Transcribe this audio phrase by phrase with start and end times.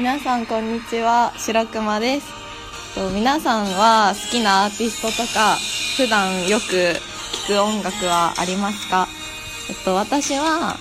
[0.00, 2.32] 皆さんこんにちは白熊です。
[3.14, 5.58] 皆さんは好きなアーティストとか
[5.98, 6.94] 普段よく
[7.46, 9.08] 聴く音楽はありますか？
[9.68, 10.76] えっと私は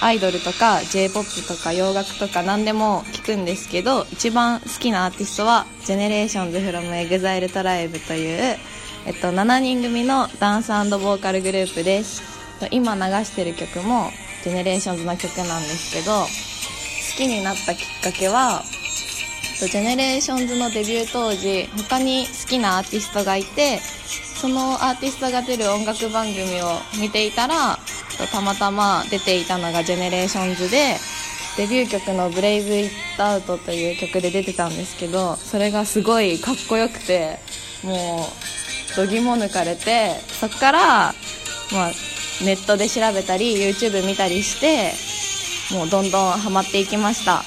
[0.00, 8.56] アイドルとか J-POP とか洋楽とか何でも聴くんですけど一番好きなアーティストは GENERATIONS from EXILETRIBE という、
[9.06, 12.24] えっと、7人組のダンスボーカルグループです。
[12.72, 14.10] 今流してる曲も
[14.42, 16.26] GENERATIONS の曲なんですけど好
[17.16, 18.62] きになったきっかけは
[19.60, 26.66] GENERATIONS のデビュー当時他に好きなアーティストがいてそのアーティストが出る音楽番組を
[27.00, 27.78] 見ていたら
[28.32, 30.96] たまたま出ていたのが GENERATIONS で
[31.56, 37.38] デビュー曲の「ブレイブ・イット・アウト」という曲で出てたんですけどそれがすごいかっこよくて
[37.82, 38.28] も
[38.92, 41.14] う度肝抜かれてそっから、ま
[41.86, 41.92] あ、
[42.44, 44.92] ネットで調べたり YouTube 見たりして
[45.70, 47.44] もうどんどんハマっていきました。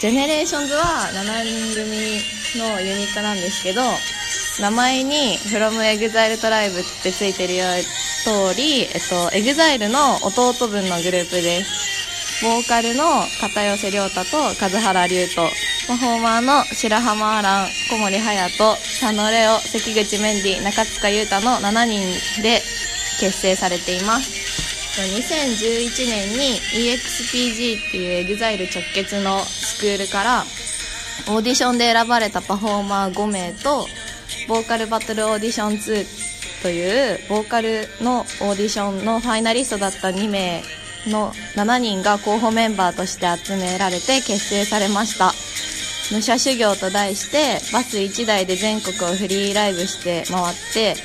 [0.00, 2.18] GENERATIONS は7人組
[2.56, 3.82] のユニットなんですけど
[4.58, 7.54] 名前に From EXILE TRIBE ってついてる
[8.24, 12.42] 通り、えっと、EXILE の弟分のグループです。
[12.42, 13.04] ボーカルの
[13.40, 15.48] 片寄涼太と数原龍斗。
[15.86, 22.62] パフォーマーの白浜アラン小森隼人佐野レオ関口メンディー中塚裕太の7人で
[23.20, 24.63] 結成されています。
[25.02, 30.44] 2011年に EXPG っていう EXILE 直結のスクールから
[31.28, 33.86] オーディションで選ばれたパフォーマー5名と
[34.48, 40.62] ボーカルバトルオーディション2というボーカルのオーディションのファイナリストだった2名
[41.06, 45.32] の7人が候補メンバーとして集められて結成されました。
[46.10, 50.96] 武者修行と題してバス1台で全国をフリーライブして回って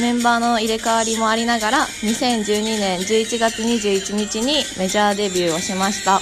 [0.00, 6.20] メンバーの入れ替わりもありながら2012年11月21日にメジャーデビューをしました。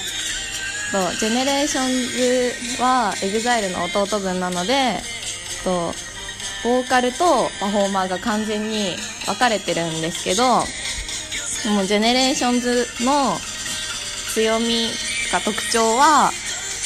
[0.92, 5.00] と GENERATIONS は EXILE の弟分なので
[5.64, 5.92] と
[6.62, 8.96] ボーカルとパフォーマーが完全に
[9.26, 10.44] 分かれてるんですけど
[11.74, 13.36] もう GENERATIONS の
[14.32, 14.88] 強み
[15.30, 16.30] か特徴は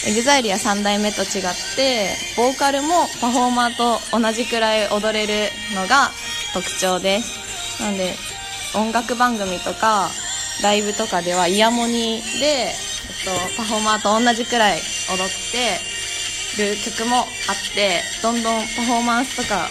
[0.07, 1.31] EXILE や3代目と違っ
[1.77, 6.11] てボーカルもパフォーマーと同じくらい踊れるのが
[6.53, 7.83] 特徴です。
[7.83, 8.15] なので
[8.75, 10.09] 音楽番組とか
[10.63, 12.75] ライブとかではイヤモニで、えっ
[13.25, 15.91] と、パフォーマーと同じくらい踊って
[16.63, 17.27] る曲もあっ
[17.75, 19.69] てどんどんパフォーマンスとか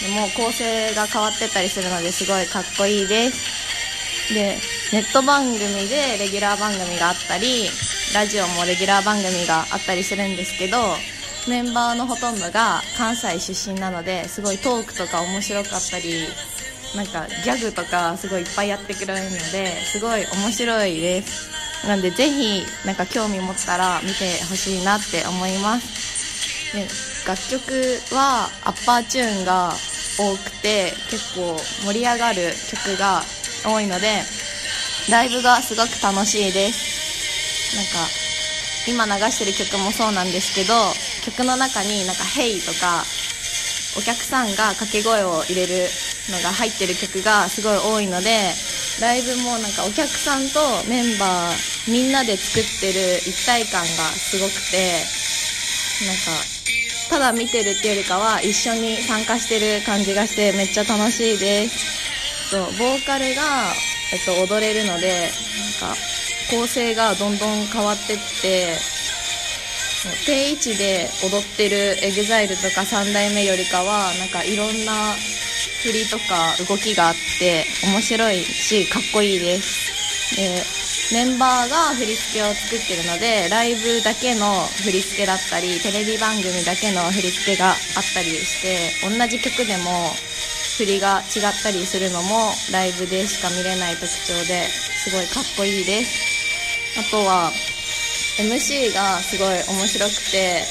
[0.00, 3.60] でも構成が変わってたりするのですごいかっこいいです。
[4.32, 4.56] で
[4.92, 7.68] ネット番組でレギュラー番組があったり
[8.14, 10.78] ラジオもレギュラー番組があったりするんですけど
[11.48, 16.26] メンバーのほとんどが関西出身なのですごいトークとか面白かったり
[16.94, 21.50] なんかギャグとかすごいいっぱいやってくれるのですごい面白いです。
[21.86, 26.86] なんでぜひなんか興味持ったら見てほしいなって思いますで
[27.26, 29.72] 楽曲はアッパーチューンが
[30.18, 31.56] 多くて結構
[31.86, 33.22] 盛り上がる曲が
[33.64, 34.20] 多いので
[35.10, 37.76] ライブがすごく楽しいです。
[37.76, 38.10] なんか
[38.86, 40.74] 今流してる曲もそうなんですけど
[41.20, 43.04] 曲の中になんか「ヘイとか
[43.96, 45.88] お客さんが掛け声を入れる
[46.30, 48.54] のが入ってる曲がすごい多いので
[49.00, 55.04] ライブもなんかお客さんとメンバーみんなで作ってる一体感がすごくて
[56.06, 56.60] なんか
[57.10, 62.00] ただ見てるっていうよりかは一緒に参加してる感じがしてめっちゃ楽しいです。
[62.50, 63.42] とボーカルが、
[64.12, 65.30] えっと、踊れるので
[65.80, 65.96] なんか
[66.50, 68.76] 構成がどんどん変わってって
[70.24, 75.14] 定位置で踊ってる EXILE とか3代目よりかはなんかいろんな
[75.82, 80.36] 振りとか動きがあって面白いしかっこいいです。
[80.36, 80.62] で
[81.12, 84.46] メンバーが振り付けを作ってるのでライブだけの
[84.84, 87.74] 振り付けだったりテレビ番組だけの振り付けがあっ
[88.14, 89.90] たりして同じ曲でも
[90.78, 96.96] 振りが違ったりするのもライブでしか見れない特徴ですごいかっこいいです。
[96.98, 97.50] あとは
[98.38, 100.62] MC がすごい面白くて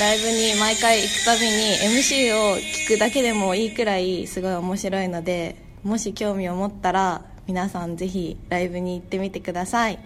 [0.00, 9.98] ライブに毎回行くたびに MC を聞くだけでもいいくらいすごい面白いのでもし興味を持ったら皆さんぜひライブに行ってみてください。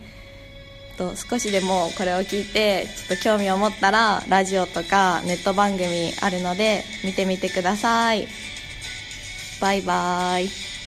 [0.97, 8.29] と少しでもこれを聞いてちょっと興味を持ったらラジオとかネット番組あるので見てみてください。
[9.61, 10.74] バイバーイ。